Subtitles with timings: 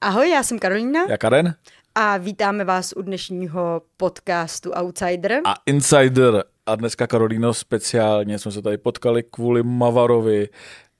[0.00, 1.00] Ahoj, já jsem Karolína.
[1.08, 1.54] Já Karen.
[1.94, 5.40] A vítáme vás u dnešního podcastu Outsider.
[5.44, 6.44] A Insider.
[6.66, 10.48] A dneska Karolíno speciálně jsme se tady potkali kvůli Mavarovi,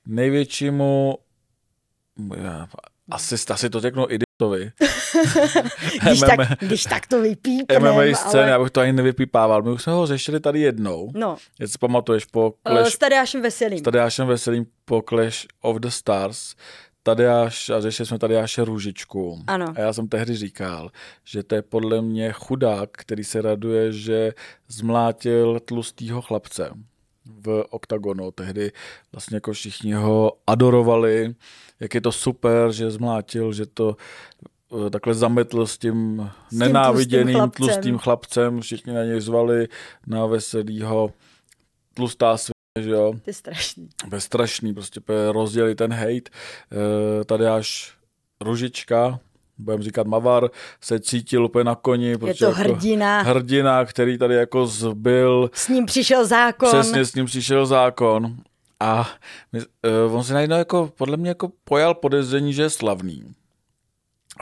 [0.05, 1.17] největšímu,
[3.11, 4.71] asi, asi to řeknu idiotovi.
[6.01, 7.81] když, tak, když tak to vypípnem.
[7.83, 8.51] MMA scény, ale...
[8.51, 9.61] já bych to ani nevypípával.
[9.61, 11.11] My už jsme ho řešili tady jednou.
[11.15, 11.37] No.
[11.59, 12.81] Jak si pamatuješ po Clash...
[12.81, 13.79] Uh, s Tadeášem Veselým.
[13.79, 16.55] S Tadeášem Veselým po Clash of the Stars.
[17.03, 19.43] Tadeáš, a řešili jsme Tadeáše Růžičku.
[19.47, 19.65] Ano.
[19.75, 20.89] A já jsem tehdy říkal,
[21.23, 24.33] že to je podle mě chudák, který se raduje, že
[24.67, 26.71] zmlátil tlustýho chlapce
[27.25, 28.31] v oktagonu.
[28.31, 28.71] Tehdy
[29.11, 31.35] vlastně jako všichni ho adorovali,
[31.79, 33.95] jak je to super, že zmlátil, že to
[34.87, 37.65] eh, takhle zametl s tím, s tím nenáviděným tlustým chlapcem.
[37.65, 38.61] tlustým chlapcem.
[38.61, 39.67] Všichni na něj zvali
[40.07, 41.13] na veselýho
[41.93, 42.37] tlustá
[42.83, 43.13] že jo.
[43.13, 43.89] To je strašný.
[44.07, 45.01] Bez strašný, prostě
[45.31, 46.11] rozdělit ten hate.
[46.11, 47.93] E, tady až
[48.41, 49.19] Ružička,
[49.57, 50.49] budeme říkat Mavar,
[50.81, 52.07] se cítil úplně na koni.
[52.07, 53.21] Je to jako hrdina.
[53.21, 55.49] Hrdina, který tady jako zbyl.
[55.53, 56.69] S ním přišel zákon.
[56.69, 58.37] Přesně, s ním přišel zákon.
[58.79, 59.09] A
[60.07, 63.35] uh, on si najednou jako, podle mě jako pojal podezření, že je slavný.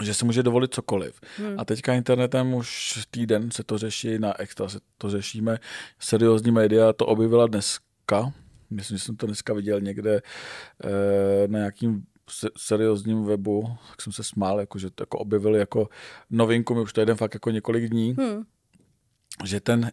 [0.02, 1.22] Že si může dovolit cokoliv.
[1.38, 1.60] Hmm.
[1.60, 5.58] A teďka internetem už týden se to řeší, na Extra se to řešíme.
[6.00, 8.34] Seriózní média to objevila dnes, dneska,
[8.70, 12.04] myslím, že jsem to dneska viděl někde e, na nějakým
[12.58, 15.90] seriózním webu, tak jsem se smál, jako, že to jako objevili jako
[16.30, 18.44] novinku, my už to jeden fakt jako několik dní, hmm.
[19.46, 19.92] že ten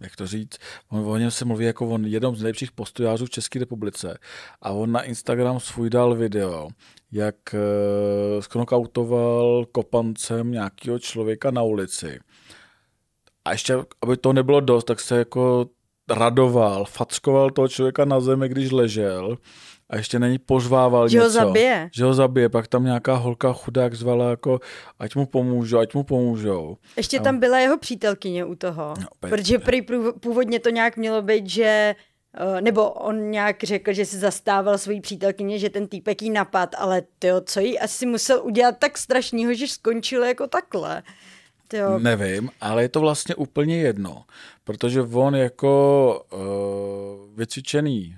[0.00, 3.30] jak to říct, on, o něm se mluví jako on jednom z nejlepších postojářů v
[3.30, 4.18] České republice
[4.62, 6.68] a on na Instagram svůj dal video,
[7.12, 12.20] jak uh, sknokautoval kopancem nějakého člověka na ulici.
[13.44, 15.70] A ještě, aby to nebylo dost, tak se jako
[16.10, 19.38] radoval, fackoval toho člověka na zemi, když ležel
[19.90, 21.30] a ještě není požvával že něco.
[21.30, 21.90] Že ho zabije.
[21.92, 24.60] Že ho zabije, pak tam nějaká holka chudák zvala jako,
[24.98, 26.76] ať mu pomůžou, ať mu pomůžou.
[26.96, 27.22] Ještě a...
[27.22, 29.82] tam byla jeho přítelkyně u toho, no, protože prý
[30.20, 31.94] původně to nějak mělo být, že
[32.34, 36.74] eh, nebo on nějak řekl, že si zastával svoji přítelkyně, že ten týpek jí napad,
[36.78, 41.02] ale tyjo, co jí asi musel udělat tak strašného, že skončil jako takhle.
[41.68, 41.98] Tyjo.
[41.98, 44.24] Nevím, ale je to vlastně úplně jedno,
[44.64, 48.16] protože on jako uh, vycvičený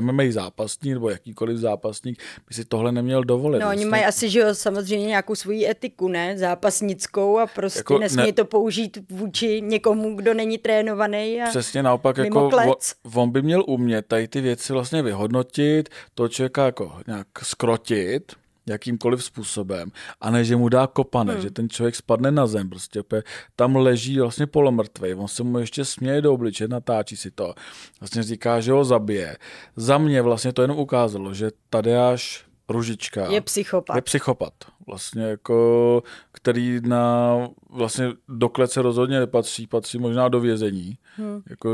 [0.00, 3.58] MMA zápasník nebo jakýkoliv zápasník by si tohle neměl dovolit.
[3.58, 6.38] No, oni mají asi, že jo, samozřejmě nějakou svoji etiku, ne?
[6.38, 8.32] Zápasnickou a prostě jako nesmí ne...
[8.32, 12.50] to použít vůči někomu, kdo není trénovaný a Přesně naopak, jako
[13.14, 18.32] on by měl umět tady ty věci vlastně vyhodnotit, to člověka jako nějak skrotit,
[18.66, 21.42] jakýmkoliv způsobem a ne, že mu dá kopane, hmm.
[21.42, 23.02] že ten člověk spadne na zem, prostě
[23.56, 27.54] tam leží vlastně polomrtvej, on se mu ještě směje do obliče, natáčí si to,
[28.00, 29.36] vlastně říká, že ho zabije.
[29.76, 31.50] Za mě vlastně to jenom ukázalo, že
[32.12, 33.96] až Ružička je psychopat.
[33.96, 34.54] Je psychopat,
[34.86, 36.02] vlastně jako,
[36.32, 37.36] který na
[37.70, 40.98] vlastně do klece rozhodně nepatří, patří možná do vězení.
[41.16, 41.42] Hmm.
[41.50, 41.70] Jako,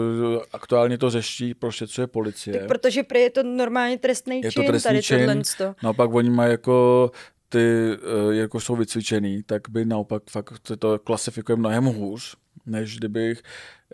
[0.53, 2.59] aktuálně to řeší, prošetřuje policie.
[2.59, 5.43] Tak protože prý je to normálně trestný je čin, to trestný tady čin,
[5.83, 7.11] Naopak oni mají jako
[7.49, 13.43] ty, eh, jako jsou vycvičený, tak by naopak fakt to klasifikuje mnohem hůř, než kdybych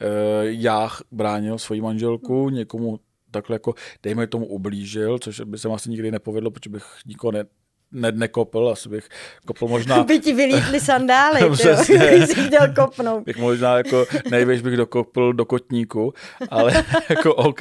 [0.00, 0.09] uh,
[0.43, 2.54] já bránil svoji manželku hmm.
[2.54, 3.00] někomu
[3.31, 7.44] takhle jako, dejme tomu, ublížil, což by se asi nikdy nepovedlo, protože bych nikoho ne,
[7.93, 9.09] ne, nekopl, asi bych
[9.47, 10.05] kopl možná...
[10.05, 11.99] By ti vylítly sandály, Přesně.
[12.09, 13.25] kdyby jsi chtěl kopnout.
[13.25, 16.13] Bych možná jako nejvíc bych dokopl do kotníku,
[16.51, 17.61] ale jako OK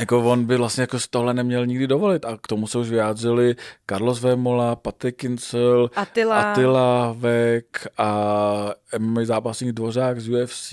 [0.00, 2.90] jako on by vlastně jako z tohle neměl nikdy dovolit a k tomu se už
[2.90, 3.56] vyjádřili
[3.90, 6.40] Carlos Vémola, Patrik Kincel, Attila.
[6.40, 10.72] Attila Vek a MMA zápasník Dvořák z UFC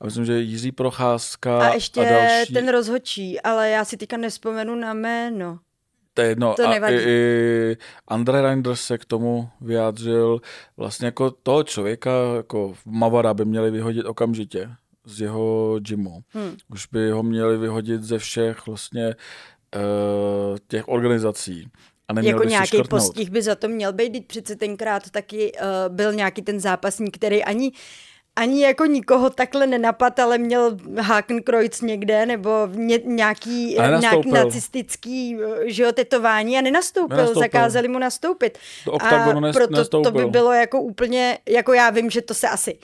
[0.00, 2.52] a myslím, že Jiří Procházka a ještě a další.
[2.52, 5.58] ten rozhodčí, ale já si teďka nespomenu na jméno.
[6.16, 6.54] To je jedno.
[6.54, 6.96] To nevadí.
[6.96, 7.76] A i, i
[8.08, 10.40] Andre Reinders se k tomu vyjádřil.
[10.76, 14.70] Vlastně jako toho člověka, jako Mavara by měli vyhodit okamžitě
[15.04, 16.20] z jeho gymu.
[16.30, 16.56] Hmm.
[16.72, 19.06] Už by ho měli vyhodit ze všech vlastně
[19.76, 21.68] uh, těch organizací.
[22.08, 26.42] A jako nějaký postih by za to měl být, přece tenkrát taky uh, byl nějaký
[26.42, 27.72] ten zápasník, který ani
[28.36, 35.82] ani jako nikoho takhle nenapad, ale měl Hakenkreuz někde, nebo ně, nějaký, nějaký nacistický že
[35.82, 38.58] jo, tetování a nenastoupil, nenastoupil, zakázali mu nastoupit.
[38.86, 40.12] Do a proto nestoupil.
[40.12, 42.78] to by bylo jako úplně, jako já vím, že to se asi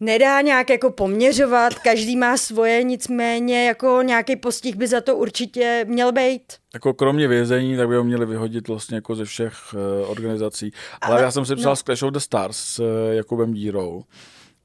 [0.00, 5.84] nedá nějak jako poměřovat, každý má svoje, nicméně jako nějaký postih by za to určitě
[5.88, 6.42] měl být.
[6.74, 10.72] Jako kromě vězení, tak by ho měli vyhodit vlastně jako ze všech uh, organizací.
[11.00, 11.76] Ale, Ale já jsem si psal no.
[11.76, 14.04] z Clash of the Stars s uh, Jakubem Dírou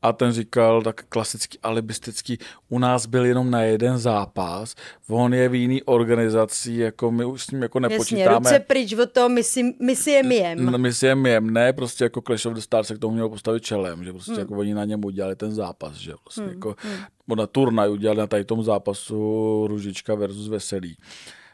[0.03, 2.37] A ten říkal tak klasický alibistický,
[2.69, 4.75] u nás byl jenom na jeden zápas,
[5.09, 8.21] on je v jiný organizací, jako my už s ním jako nepočítáme.
[8.21, 10.81] Jasně, ruce pryč od toho, my si, my si je mijem.
[10.81, 13.29] My si je mijem, ne, prostě jako Clash of the Stars se k tomu mělo
[13.29, 14.39] postavit čelem, že prostě hmm.
[14.39, 16.49] jako oni na něm udělali ten zápas, že prostě hmm.
[16.49, 16.75] jako
[17.27, 17.37] hmm.
[17.37, 20.97] na turnaj udělali na tady tom zápasu Ružička versus Veselý.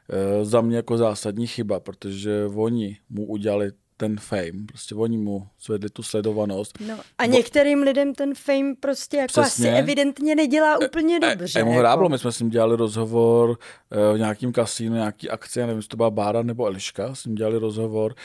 [0.10, 5.48] E, za mě jako zásadní chyba, protože oni mu udělali ten fame, prostě oni mu
[5.62, 6.78] zvedli tu sledovanost.
[6.88, 9.72] No, a některým lidem ten fame prostě jako Přesně.
[9.72, 11.60] asi evidentně nedělá úplně dobře.
[11.60, 12.10] E, e, jako.
[12.10, 13.58] my jsme s ním dělali rozhovor
[13.92, 17.36] e, v nějakým kasínu, nějaký akci, nevím, jestli to byla Bára nebo Eliška, s ním
[17.36, 18.16] dělali rozhovor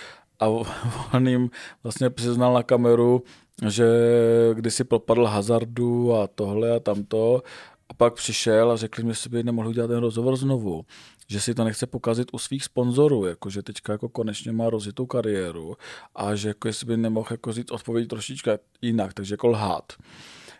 [0.40, 0.48] a
[1.14, 1.50] on jim
[1.82, 3.22] vlastně přiznal na kameru,
[3.68, 3.86] že
[4.54, 7.42] kdysi propadl hazardu a tohle a tamto
[7.88, 10.84] a pak přišel a řekl mi, že by nemohl udělat ten rozhovor znovu
[11.28, 15.06] že si to nechce pokazit u svých sponzorů, jako že teďka jako konečně má rozjetou
[15.06, 15.76] kariéru
[16.14, 19.92] a že jako jestli by nemohl jako říct odpověď trošička jinak, takže jako lhát.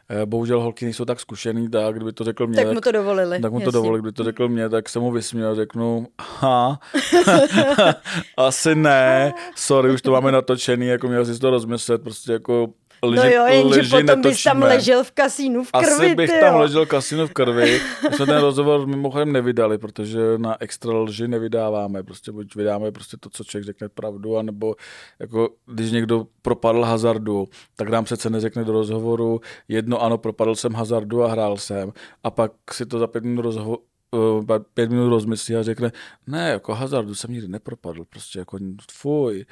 [0.09, 2.65] Eh, bohužel holky nejsou tak zkušený, tak kdyby to řekl mě.
[2.65, 3.41] Tak mu to dovolili.
[3.41, 6.81] Tak mu to dovolili, kdyby to řekl mě, tak se mu vysměl a řeknu, ha,
[8.37, 12.73] asi ne, sorry, už to máme natočený, jako měl si to rozmyslet, prostě jako
[13.03, 14.31] lži, no jo, jenže potom netočíme.
[14.31, 16.41] bys tam ležel v kasínu v krvi, Asi bych tyjo.
[16.41, 17.81] tam ležel v kasínu v krvi.
[18.11, 22.03] My jsme ten rozhovor mimochodem nevydali, protože na extra lži nevydáváme.
[22.03, 24.75] Prostě buď vydáme prostě to, co člověk řekne pravdu, anebo
[25.19, 30.73] jako když někdo propadl hazardu, tak nám přece neřekne do rozhovoru jedno ano, propadl jsem
[30.73, 31.93] hazardu a hrál jsem.
[32.25, 33.79] A pak si to za pět minut rozho-
[34.15, 35.93] uh, pět minut rozmyslí a řekne,
[36.27, 38.59] ne, jako hazardu jsem nikdy nepropadl, prostě jako
[38.93, 39.45] fuj,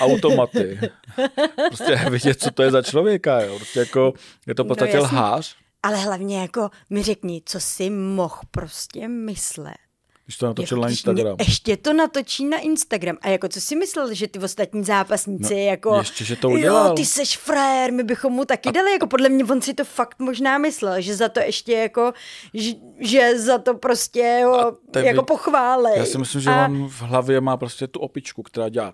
[0.00, 0.80] automaty.
[1.68, 3.56] prostě vidět, co to je za člověka, jo.
[3.56, 4.12] Prostě jako
[4.46, 5.56] je to v podstatě no, lhář.
[5.82, 9.87] Ale hlavně jako mi řekni, co si mohl prostě myslet
[10.28, 11.36] když to natočil jako, na Instagram.
[11.38, 13.16] Ještě to natočí na Instagram.
[13.20, 15.96] A jako co si myslel, že ty ostatní zápasníci no, jako...
[15.98, 16.86] Ještě, že to udělal.
[16.86, 18.72] Jo, ty seš frér, my bychom mu taky a...
[18.72, 18.92] dali.
[18.92, 22.12] Jako podle mě on si to fakt možná myslel, že za to ještě jako...
[22.54, 25.98] Že, že za to prostě jo, jako pochválej.
[25.98, 26.64] Já si myslím, že a...
[26.64, 28.92] on v hlavě má prostě tu opičku, která dělá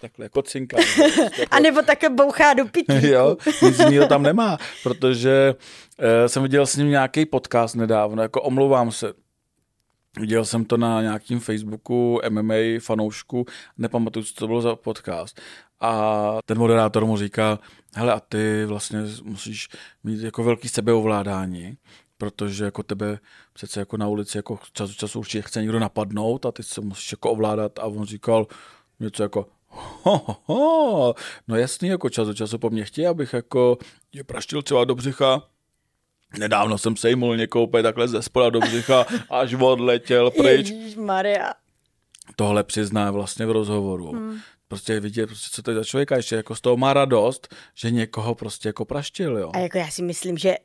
[0.00, 0.76] takhle jako cinka.
[0.96, 1.56] Prostě jako...
[1.56, 3.06] A nebo také bouchá do pitlíku.
[3.06, 5.54] jo, nic jiného tam nemá, protože
[5.98, 9.12] uh, jsem viděl s ním nějaký podcast nedávno, jako omlouvám se,
[10.20, 13.46] Viděl jsem to na nějakým Facebooku MMA fanoušku,
[13.78, 15.40] nepamatuju, co to bylo za podcast.
[15.80, 17.58] A ten moderátor mu říká,
[17.94, 19.68] hele a ty vlastně musíš
[20.04, 21.76] mít jako velký sebeovládání,
[22.18, 23.18] protože jako tebe
[23.52, 27.12] přece jako na ulici jako čas času určitě chce někdo napadnout a ty se musíš
[27.12, 28.46] jako ovládat a on říkal
[29.00, 29.46] něco jako
[30.02, 31.14] ho, ho, ho.
[31.48, 33.78] no jasný, jako čas od času po mně chtějí, abych jako
[34.12, 35.42] je praštil třeba do břicha,
[36.38, 40.72] Nedávno jsem sejmul někoho takhle ze spoda do břicha, až odletěl pryč.
[40.96, 41.52] Maria.
[42.36, 44.12] Tohle přizná vlastně v rozhovoru.
[44.12, 44.38] Hmm.
[44.68, 47.90] Prostě vidět, prostě, co to je za člověka, ještě jako z toho má radost, že
[47.90, 49.50] někoho prostě jako praštil, jo.
[49.54, 50.56] A jako já si myslím, že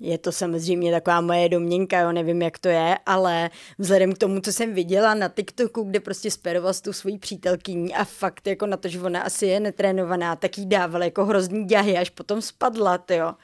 [0.00, 4.40] je to samozřejmě taková moje domněnka, jo, nevím, jak to je, ale vzhledem k tomu,
[4.40, 8.66] co jsem viděla na TikToku, kde prostě speroval s tou svojí přítelkyní a fakt jako
[8.66, 12.42] na to, že ona asi je netrénovaná, tak jí dával jako hrozný děhy, až potom
[12.42, 13.34] spadla, jo.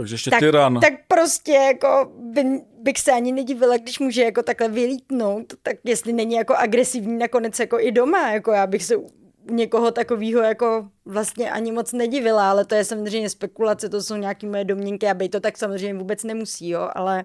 [0.00, 0.80] Takže ještě tak, tyran.
[0.80, 2.44] Tak prostě jako by,
[2.82, 7.58] bych se ani nedivila, když může jako takhle vylítnout, tak jestli není jako agresivní nakonec
[7.58, 9.10] jako i doma, jako já bych se u
[9.50, 14.46] někoho takového jako vlastně ani moc nedivila, ale to je samozřejmě spekulace, to jsou nějaké
[14.46, 17.24] moje domněnky a to tak samozřejmě vůbec nemusí, jo, ale...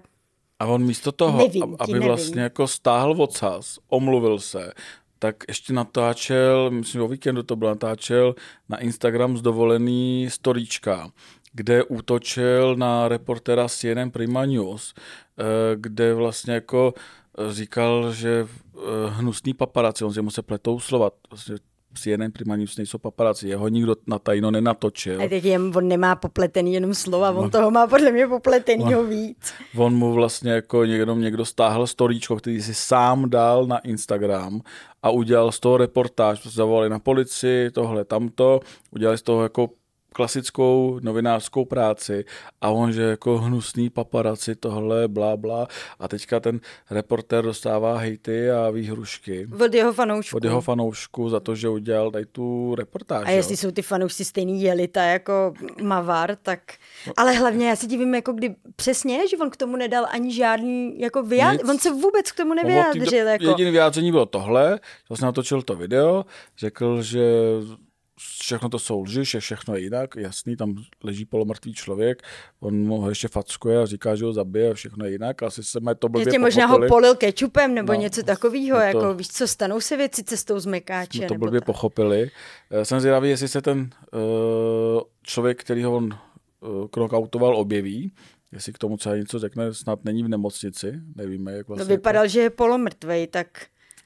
[0.58, 2.08] A on místo toho, nevím, aby nevím.
[2.08, 4.72] vlastně jako stáhl odsaz, omluvil se,
[5.18, 8.34] tak ještě natáčel, myslím o víkendu to byl, natáčel
[8.68, 11.10] na Instagram z dovolený storíčka,
[11.56, 15.44] kde útočil na reportera CNN Prima News, eh,
[15.76, 21.10] kde vlastně jako eh, říkal, že eh, hnusný paparaci, on si mu se pletou slova,
[21.30, 21.56] vlastně
[21.94, 25.22] CNN Prima News nejsou paparaci, jeho nikdo na tajno nenatočil.
[25.22, 29.00] A teď jen, on nemá popletený jenom slova, on, on toho má podle mě popletenýho
[29.00, 29.54] on, víc.
[29.76, 34.60] On mu vlastně jako někdo, někdo stáhl storíčko, který si sám dal na Instagram
[35.02, 38.60] a udělal z toho reportáž, zavolali na policii, tohle, tamto,
[38.90, 39.68] udělali z toho jako
[40.16, 42.24] klasickou novinářskou práci
[42.60, 45.66] a on, že jako hnusný paparaci, tohle, blá, blá.
[46.00, 49.48] A teďka ten reportér dostává hejty a výhrušky.
[49.64, 50.36] Od jeho fanoušku.
[50.36, 53.24] Od jeho fanoušku za to, že udělal tady tu reportáž.
[53.26, 53.56] A jestli jo.
[53.56, 56.60] jsou ty fanoušci stejný jelita jako Mavar, tak...
[57.16, 61.00] Ale hlavně já si divím, jako kdy přesně, že on k tomu nedal ani žádný
[61.00, 61.70] jako vyjádření.
[61.70, 63.26] On se vůbec k tomu nevyjádřil.
[63.26, 63.44] Jako...
[63.44, 66.24] Jediný vyjádření bylo tohle, vlastně natočil to video,
[66.58, 67.22] řekl, že
[68.18, 72.22] všechno to jsou lži, že všechno je jinak, jasný, tam leží polomrtvý člověk,
[72.60, 75.80] on mu ho ještě fackuje a říká, že ho zabije, všechno je jinak, asi se
[75.80, 79.80] mě to blbě možná ho polil kečupem nebo no, něco takového, jako víš co, stanou
[79.80, 81.18] se věci cestou zmekáče.
[81.18, 81.66] Jsme to blbě tak.
[81.66, 82.30] pochopili.
[82.70, 86.18] Eh, jsem zvědavý, jestli se ten uh, člověk, který ho on
[86.90, 88.12] knockoutoval, objeví.
[88.52, 91.84] Jestli k tomu třeba něco řekne, snad není v nemocnici, nevíme, jak vlastně.
[91.84, 92.32] No vypadal, jako...
[92.32, 93.48] že je polomrtvej, tak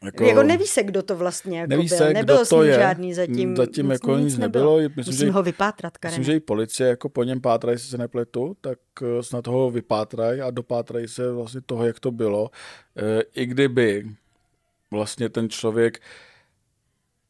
[0.04, 1.98] jako, jako neví se, kdo to vlastně jako neví byl.
[1.98, 2.74] Se, Nebylo kdo to je.
[2.74, 3.56] žádný zatím.
[3.56, 4.76] Zatím nic, jako nic nebylo.
[4.76, 4.92] nebylo.
[4.96, 6.18] Myslím, Musím že, ho vypátrat, Karen.
[6.18, 9.70] Myslím, že i policie jako po něm pátrají, jestli se nepletu, tak eh, snad ho
[9.70, 12.50] vypátrají a dopátrají se vlastně toho, jak to bylo.
[12.96, 14.06] Eh, I kdyby
[14.90, 16.00] vlastně ten člověk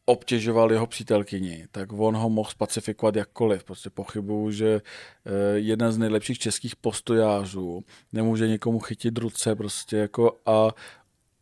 [0.05, 3.65] obtěžoval jeho přítelkyni, tak on ho mohl spacifikovat jakkoliv.
[3.65, 10.41] Prostě pochybuju, že eh, jeden z nejlepších českých postojářů nemůže někomu chytit ruce prostě jako
[10.47, 10.69] a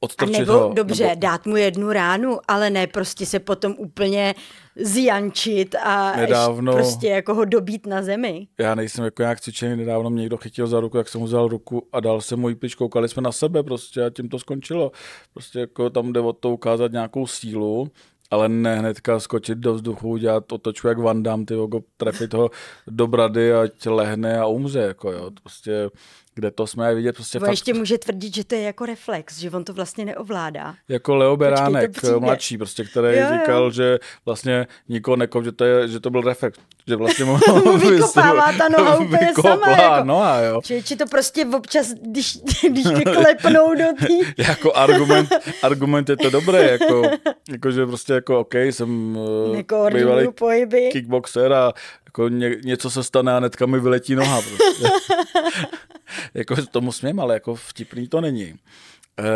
[0.00, 0.72] odstrčit a nebo, ho.
[0.74, 1.20] Dobře, nebo...
[1.20, 4.34] dát mu jednu ránu, ale ne prostě se potom úplně
[4.76, 8.48] zjančit a nedávno, prostě jako ho dobít na zemi.
[8.58, 11.48] Já nejsem jako nějak cvičený, nedávno mě někdo chytil za ruku, jak jsem mu vzal
[11.48, 14.92] ruku a dal jsem mu jíplič, koukali jsme na sebe prostě a tím to skončilo.
[15.34, 17.90] Prostě jako tam jde o to ukázat nějakou sílu
[18.30, 21.54] ale ne hnedka skočit do vzduchu, dělat otočku jak Van Damme, ty
[21.96, 22.50] trefit ho
[22.86, 25.90] do brady a lehne a umře, jako jo, prostě
[26.38, 27.50] kde to jsme vidět prostě fakt...
[27.50, 30.74] ještě může tvrdit, že to je jako reflex, že on to vlastně neovládá.
[30.88, 33.70] Jako Leo Beránek, mladší, prostě, který jo, říkal, jo.
[33.70, 37.38] že vlastně nikoho nekov, že to, je, že to byl reflex, že vlastně mu
[37.78, 39.70] vykopává ta noha úplně sama.
[39.70, 40.04] Jako.
[40.04, 40.60] Noha, jo.
[40.64, 44.18] Či, či to prostě občas, když, když klepnou do tý...
[44.36, 45.30] jako argument,
[45.62, 47.02] argument je to dobré, jako,
[47.50, 50.88] jako že prostě jako OK, jsem uh, bývalý pohyby.
[50.92, 51.72] kickboxer a
[52.06, 54.88] jako ně, něco se stane a netka mi vyletí noha prostě.
[56.34, 58.54] Jako tomu směm, ale jako vtipný to není.
[59.18, 59.28] E,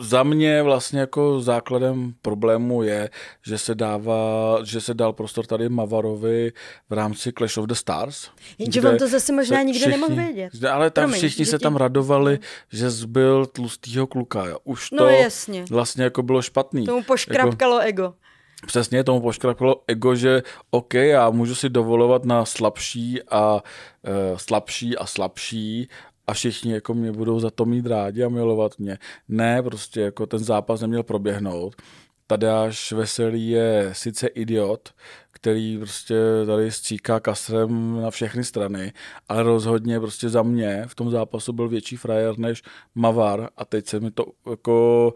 [0.00, 3.10] za mě vlastně jako základem problému je,
[3.46, 6.52] že se dává, že se dal prostor tady Mavarovi
[6.90, 8.28] v rámci Clash of the Stars.
[8.58, 10.64] Jenže on to zase možná nikdo všichni, nemohl vědět.
[10.64, 12.38] Ale tam Promiň, všichni se tam radovali,
[12.72, 14.44] že zbyl tlustýho kluka.
[14.64, 15.64] Už no to no, jasně.
[15.70, 16.86] vlastně jako bylo špatný.
[16.86, 18.14] Tomu poškrapkalo jako, ego.
[18.66, 23.60] Přesně tomu poškrapilo ego, že OK, já můžu si dovolovat na slabší a uh,
[24.36, 25.88] slabší a slabší
[26.26, 28.98] a všichni jako mě budou za to mít rádi a milovat mě.
[29.28, 31.76] Ne, prostě jako ten zápas neměl proběhnout.
[32.26, 34.88] Tadáš Veselý je sice idiot,
[35.30, 36.14] který prostě
[36.46, 38.92] tady stříká kasrem na všechny strany,
[39.28, 42.62] ale rozhodně prostě za mě v tom zápasu byl větší frajer než
[42.94, 45.14] Mavar a teď se mi to jako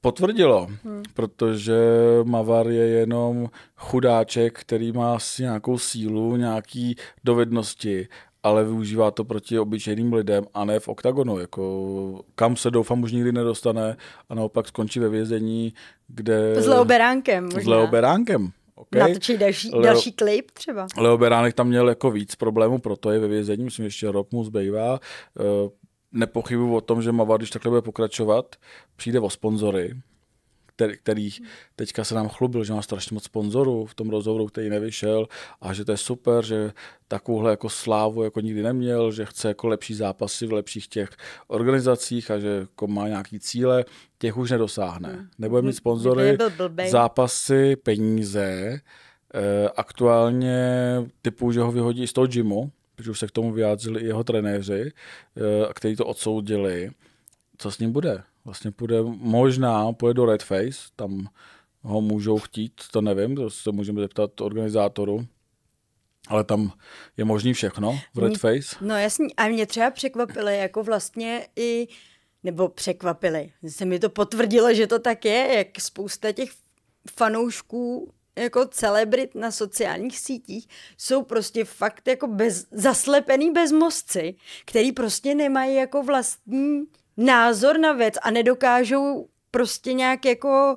[0.00, 1.02] potvrdilo, hmm.
[1.14, 1.78] protože
[2.24, 8.08] Mavar je jenom chudáček, který má asi nějakou sílu, nějaký dovednosti,
[8.42, 13.12] ale využívá to proti obyčejným lidem a ne v oktagonu, jako kam se doufám už
[13.12, 13.96] nikdy nedostane
[14.28, 15.72] a naopak skončí ve vězení,
[16.08, 16.54] kde...
[16.62, 17.62] S Leo Beránkem možná.
[17.62, 18.50] S Leo Beránkem.
[18.74, 19.00] Okay.
[19.00, 20.86] Natočí další, Leo, další klip třeba.
[20.96, 24.44] Leo Beránek tam měl jako víc problémů, proto je ve vězení, myslím, ještě rok mu
[24.44, 25.00] zbývá.
[26.12, 28.56] Nepochybuji o tom, že Mavar, když takhle bude pokračovat,
[28.96, 29.94] přijde o sponzory,
[30.78, 31.30] který, který
[31.76, 35.28] teďka se nám chlubil, že má strašně moc sponzorů v tom rozhovoru, který nevyšel
[35.60, 36.72] a že to je super, že
[37.08, 41.10] takovouhle jako slávu jako nikdy neměl, že chce jako lepší zápasy v lepších těch
[41.46, 43.84] organizacích a že jako má nějaký cíle,
[44.18, 45.08] těch už nedosáhne.
[45.08, 45.28] Hmm.
[45.38, 46.38] Nebude mít sponzory,
[46.88, 48.80] zápasy, peníze,
[49.34, 50.58] eh, aktuálně
[51.22, 54.24] typu, že ho vyhodí z toho gymu, protože už se k tomu vyjádřili i jeho
[54.24, 54.92] trenéři,
[55.36, 56.90] eh, který to odsoudili.
[57.58, 58.22] Co s ním bude?
[58.44, 61.28] Vlastně půjde, možná půjde do Red Face, tam
[61.82, 65.26] ho můžou chtít, to nevím, to se můžeme zeptat organizátoru.
[66.28, 66.72] Ale tam
[67.16, 68.76] je možný všechno v Red Face.
[68.80, 71.88] No jasně, a mě třeba překvapily jako vlastně i,
[72.42, 76.50] nebo překvapily, se mi to potvrdilo, že to tak je, jak spousta těch
[77.10, 80.68] fanoušků jako celebrit na sociálních sítích
[80.98, 86.84] jsou prostě fakt jako bez, zaslepený bezmozci, který prostě nemají jako vlastní
[87.16, 90.76] názor na věc a nedokážou prostě nějak jako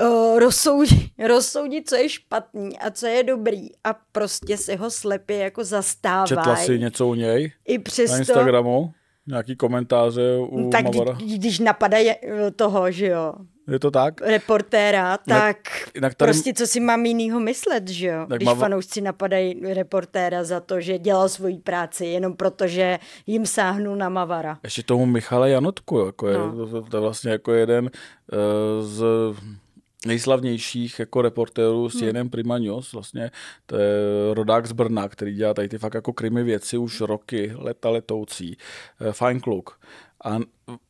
[0.00, 5.36] uh, rozsoudit, rozsoudit, co je špatný a co je dobrý a prostě si ho slepě
[5.36, 6.28] jako zastávají.
[6.28, 7.52] Četla si něco u něj?
[7.64, 8.12] I přesto...
[8.12, 8.92] Na Instagramu?
[9.26, 11.12] Nějaký komentáře u tak Mavara?
[11.12, 13.34] Kdy, když napadají eh, toho, že jo,
[13.68, 14.20] je to tak?
[14.20, 15.56] Reportéra, tak
[15.94, 16.32] jinak tady...
[16.32, 18.26] prostě co si mám jinýho myslet, že jo?
[18.28, 18.58] Tak Když mám...
[18.58, 24.08] fanoušci napadají reportéra za to, že dělal svoji práci, jenom proto, že jim sáhnul na
[24.08, 24.58] Mavara.
[24.64, 26.66] Ještě tomu Michale Janotku, jako je, no.
[26.66, 29.04] to, to, je vlastně jako jeden uh, z
[30.06, 32.30] nejslavnějších jako reportérů s hmm.
[32.30, 33.30] Prima News, vlastně
[33.66, 33.94] to je
[34.34, 38.56] rodák z Brna, který dělá tady ty fakt jako krimi věci už roky, leta letoucí,
[39.00, 39.78] eh, fajn kluk.
[40.24, 40.38] A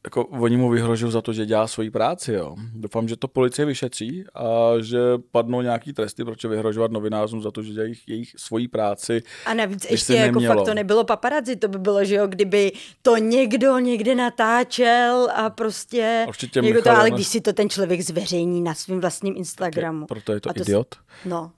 [0.04, 2.32] jako oni mu vyhrožují za to, že dělá svoji práci.
[2.32, 2.56] Jo.
[2.74, 4.44] Doufám, že to policie vyšetří a
[4.80, 4.98] že
[5.30, 9.22] padnou nějaký tresty, proč vyhrožovat novinářům za to, že dělají jejich svoji práci.
[9.46, 12.72] A navíc ještě jako fakt to nebylo paparazzi, to by bylo, že jo, kdyby
[13.02, 18.00] to někdo někde natáčel a prostě Určitě někdo to, ale když si to ten člověk
[18.00, 20.06] zveřejní na svém vlastním Instagramu.
[20.06, 20.94] Proto je to, to idiot.
[21.24, 21.50] No,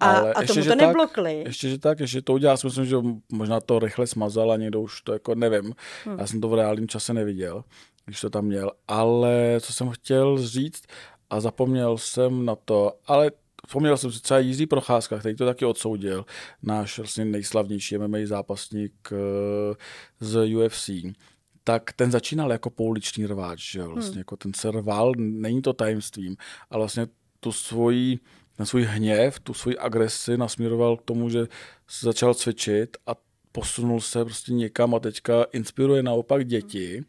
[0.00, 1.44] A, ale a tomu to neblokli.
[1.46, 2.96] ještě, že tak, ještě to udělal, já si myslím, že
[3.32, 5.74] možná to rychle smazal a někdo už to jako nevím.
[6.04, 6.18] Hmm.
[6.18, 7.64] Já jsem to v reálném čase neviděl,
[8.04, 8.70] když to tam měl.
[8.88, 10.84] Ale co jsem chtěl říct,
[11.30, 13.30] a zapomněl jsem na to, ale
[13.66, 16.26] vzpomněl jsem si třeba Jiří Procházka, který to taky odsoudil,
[16.62, 19.74] náš vlastně nejslavnější MMA zápasník eh,
[20.20, 20.90] z UFC
[21.68, 23.90] tak ten začínal jako pouliční rváč, že jo?
[23.90, 24.18] Vlastně hmm.
[24.18, 26.36] jako ten se rval, není to tajemstvím,
[26.70, 27.06] ale vlastně
[27.40, 28.18] tu svoji,
[28.56, 31.46] ten svůj hněv, tu svoji agresi nasměroval k tomu, že
[32.00, 33.14] začal cvičit a
[33.52, 37.04] posunul se prostě někam a teďka inspiruje naopak děti,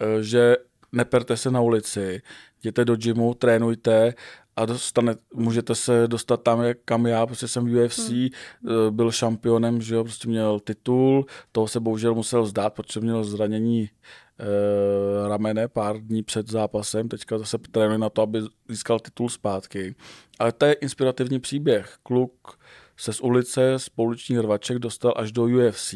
[0.00, 0.22] hmm.
[0.22, 0.56] že
[0.92, 2.22] neperte se na ulici,
[2.60, 4.14] jděte do gymu, trénujte
[4.56, 8.28] a dostane, můžete se dostat tam, kam já, prostě jsem v UFC, hmm.
[8.66, 13.24] Eh, byl šampionem, že jo, prostě měl titul, toho se bohužel musel vzdát, protože měl
[13.24, 13.90] zranění
[14.38, 19.94] e, ramene pár dní před zápasem, teďka zase trénuje na to, aby získal titul zpátky.
[20.38, 21.96] Ale to je inspirativní příběh.
[22.02, 22.58] Kluk
[22.96, 25.94] se z ulice, z pouličních rvaček dostal až do UFC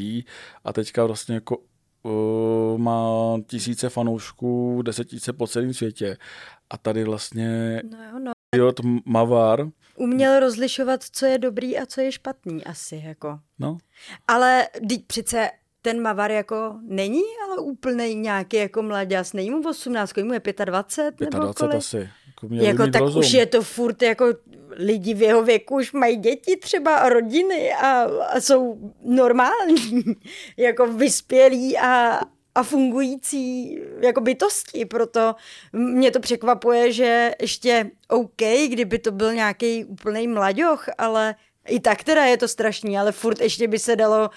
[0.65, 1.59] a teďka vlastně jako
[2.03, 6.17] uh, má tisíce fanoušků, deset tisíce po celém světě.
[6.71, 8.33] A tady vlastně no jo, no.
[8.57, 9.67] Jod Mavar.
[9.97, 13.39] Uměl rozlišovat, co je dobrý a co je špatný asi, jako.
[13.59, 13.79] No.
[14.29, 15.51] Ale teď přece
[15.83, 19.33] ten Mavar jako není, ale úplně nějaký jako mladěs.
[19.33, 21.97] Není mu 18, mu je 25 nebo 25 asi.
[21.97, 23.21] Jako, jako tak rozum.
[23.21, 24.25] už je to furt jako
[24.71, 30.05] lidi v jeho věku už mají děti třeba a rodiny a, a jsou normální,
[30.57, 32.21] jako vyspělí a,
[32.61, 35.35] a fungující jako bytosti, proto
[35.73, 41.35] mě to překvapuje, že ještě OK, kdyby to byl nějaký úplný mladěch, ale
[41.69, 44.31] i tak teda je to strašný, ale furt ještě by se dalo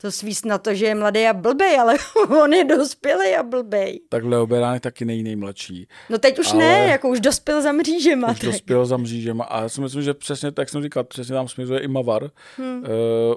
[0.00, 1.94] to svíst na to, že je mladý a blbej, ale
[2.42, 4.00] on je dospělý a blbej.
[4.08, 5.88] Tak Leo Beránek taky není nejmladší.
[6.10, 6.58] No teď už ale...
[6.58, 8.30] ne, jako už dospěl za mřížema.
[8.30, 8.50] Už tak.
[8.50, 11.80] dospěl za mřížema a já si myslím, že přesně tak jsem říkal, přesně tam směřuje
[11.80, 12.30] i Mavar.
[12.56, 12.78] Hmm.
[12.78, 12.84] Uh,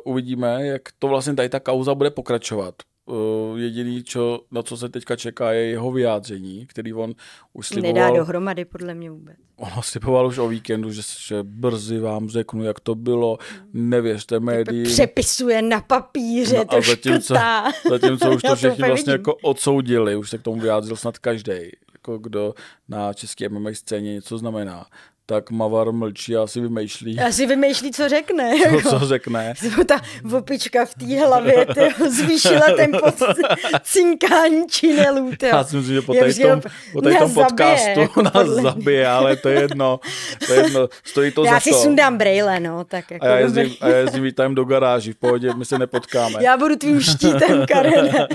[0.04, 2.76] uvidíme, jak to vlastně tady ta kauza bude pokračovat,
[3.12, 7.14] Uh, jediný, čo, na co se teďka čeká, je jeho vyjádření, který on
[7.54, 7.94] už sliboval.
[7.94, 9.38] Nedá dohromady, podle mě vůbec.
[9.58, 13.38] On sliboval už o víkendu, že, že brzy vám řeknu, jak to bylo,
[13.74, 14.84] nevěřte médiím.
[14.84, 17.72] Přepisuje na papíře, no, to zatímco, škrtá.
[17.90, 21.54] zatímco už to všichni vlastně jako odsoudili, už se k tomu vyjádřil snad každý,
[21.94, 22.54] jako kdo
[22.90, 24.86] na české MMA scéně něco znamená
[25.32, 27.20] tak Mavar mlčí a asi vymýšlí.
[27.20, 28.54] Asi vymýšlí, co řekne.
[28.58, 28.90] Co, jako.
[28.90, 29.54] co řekne.
[29.88, 33.16] Ta vopička v té hlavě tyjo, zvýšila ten pod
[33.84, 35.32] cinkání činelů.
[35.38, 35.56] Tyjo.
[35.56, 36.62] Já si myslím, že po, tady tom,
[36.94, 40.00] po tady tom podcastu jako nás zabije, ale to je jedno.
[40.48, 40.88] To je jedno.
[41.04, 41.76] Stojí to já za si to.
[41.76, 42.84] sundám brejle, no.
[42.84, 45.80] Tak jako a já jezdím, a já jezdím vítajem do garáži, v pohodě, my se
[45.80, 46.44] nepotkáme.
[46.44, 48.28] Já budu tvým štítem, Karene.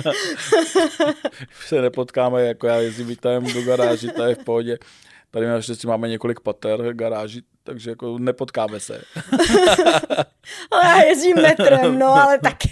[1.66, 4.78] se nepotkáme, jako já jezdím vítajem do garáži, to je v pohodě.
[5.30, 9.02] Tady naštěstí máme několik pater, garáží, takže jako nepotkáme se.
[10.70, 12.70] ale já jezdím metrem, no ale taky.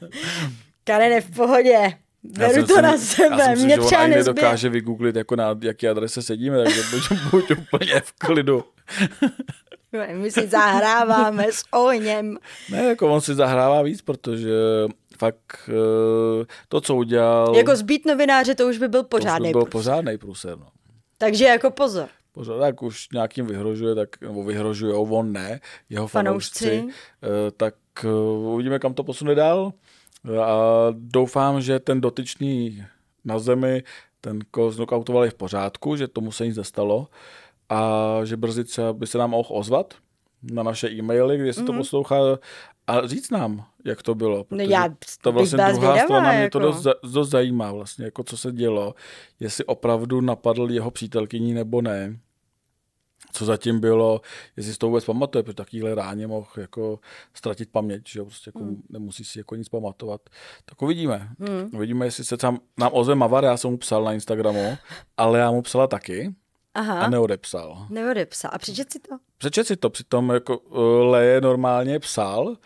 [0.84, 1.92] Karen v pohodě.
[2.22, 3.36] Beru to si, na sebe.
[3.42, 7.50] Já si Mě třeba že dokáže vygooglit, jako na jaký adrese sedíme, takže buď, buď
[7.50, 8.64] úplně v klidu.
[10.12, 12.38] My si zahráváme s ohněm.
[12.70, 14.50] Ne, jako on si zahrává víc, protože
[15.18, 17.56] fakt eh, to, co udělal...
[17.56, 20.66] Jako zbít novináře, to už by byl pořádný To už by byl pořádný průser, no.
[21.20, 22.08] Takže jako pozor.
[22.32, 26.94] Pozor, tak už nějakým vyhrožuje, tak, nebo vyhrožuje, on ne, jeho fanoušci, fanoušci.
[27.22, 28.08] Eh, tak eh,
[28.52, 29.72] uvidíme, kam to posune dál.
[30.42, 32.84] A doufám, že ten dotyčný
[33.24, 33.82] na zemi,
[34.20, 37.08] ten, koho znokautoval, je v pořádku, že tomu se nic nestalo
[37.68, 39.94] a že brzy třeba by se nám mohl ozvat
[40.42, 41.66] na naše e-maily, kde se mm-hmm.
[41.66, 41.80] to mhm.
[41.80, 42.16] poslouchá
[42.90, 44.46] a říct nám, jak to bylo.
[44.50, 44.88] No já
[45.22, 46.40] to vlastně druhá zvědavá, strana jako...
[46.40, 46.72] mě to jako.
[46.72, 48.94] dost, dost zajímá vlastně, jako co se dělo,
[49.40, 52.18] jestli opravdu napadl jeho přítelkyní nebo ne.
[53.32, 54.20] Co zatím bylo,
[54.56, 56.98] jestli si to vůbec pamatuje, protože takovýhle ráně mohl jako
[57.34, 58.82] ztratit paměť, že prostě jako hmm.
[58.88, 60.20] nemusí si jako nic pamatovat.
[60.64, 61.28] Tak uvidíme.
[61.38, 61.70] Hmm.
[61.74, 64.76] Uvidíme, jestli se tam nám ozve Mavar, já jsem mu psal na Instagramu,
[65.16, 66.34] ale já mu psala taky.
[66.74, 67.00] Aha.
[67.00, 67.86] A neodepsal.
[67.90, 68.50] Neodepsal.
[68.54, 69.16] A přečet si to?
[69.38, 69.90] Přečet si to.
[69.90, 70.80] Přitom jako uh,
[71.10, 72.56] Leje normálně psal, uh,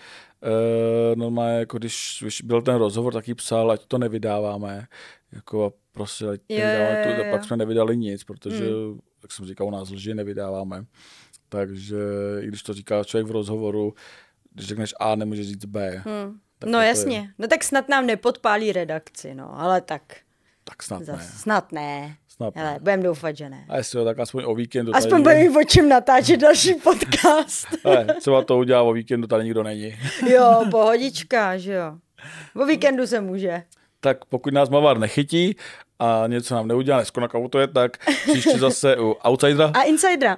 [1.15, 4.87] normálně jako když byl ten rozhovor, tak jí psal, ať to nevydáváme.
[5.33, 7.31] Jako a prostě, ať jo, nevydáváme jo, jo.
[7.31, 9.01] pak jsme nevydali nic, protože, hmm.
[9.23, 10.85] jak jsem říkal, u nás lži nevydáváme.
[11.49, 11.97] Takže
[12.41, 13.95] i když to říká člověk v rozhovoru,
[14.51, 16.03] když řekneš A, nemůže říct B.
[16.07, 16.39] Hmm.
[16.67, 17.17] No jasně.
[17.17, 17.29] Je.
[17.39, 20.03] No tak snad nám nepodpálí redakci, no, ale tak.
[20.65, 21.25] Tak snad Zas, ne.
[21.25, 22.17] Snad ne.
[22.37, 23.65] Snad Hele, budem doufat, že ne.
[23.69, 24.97] A jestli ho, tak aspoň o víkendu.
[24.97, 27.67] Aspoň budeme mít o čem natáčet další podcast.
[27.85, 29.97] Ale třeba to udělá o víkendu, tady nikdo není.
[30.31, 31.93] jo, pohodička, že jo.
[32.57, 33.63] O víkendu se může.
[34.01, 35.57] Tak pokud nás Mavar nechytí
[35.99, 37.97] a něco nám neudělá, neskonakoutuje, tak
[38.33, 39.73] příště zase u Outsidera.
[39.75, 40.37] A Insidera.